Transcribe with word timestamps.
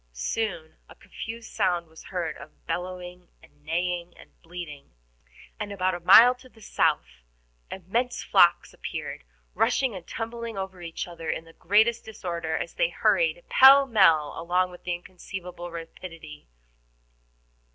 Soon 0.13 0.77
a 0.89 0.95
confused 0.95 1.53
sound 1.53 1.85
was 1.85 2.05
heard 2.05 2.35
of 2.35 2.65
bellowing 2.65 3.27
and 3.43 3.63
neighing 3.63 4.17
and 4.17 4.31
bleating, 4.41 4.95
and 5.59 5.71
about 5.71 5.93
a 5.93 5.99
mile 5.99 6.33
to 6.33 6.49
the 6.49 6.59
south 6.59 7.21
immense 7.69 8.23
flocks 8.23 8.73
appeared, 8.73 9.23
rushing 9.53 9.93
and 9.93 10.07
tumbling 10.07 10.57
over 10.57 10.81
each 10.81 11.07
other 11.07 11.29
in 11.29 11.45
the 11.45 11.53
greatest 11.53 12.03
disorder, 12.03 12.57
as 12.57 12.73
they 12.73 12.89
hurried 12.89 13.43
pell 13.47 13.85
mell 13.85 14.33
along 14.35 14.71
with 14.71 14.87
inconceivable 14.87 15.69
rapidity. 15.69 16.47